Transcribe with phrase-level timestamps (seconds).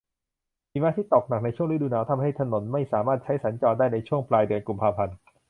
[0.71, 5.15] หิมะที่ตกหนักในช่วงฤดูหนาวทำให้ถนนไม่สามารถใช้สัญจรได้ในช่วงปลายเดือนกุมภาพันธ์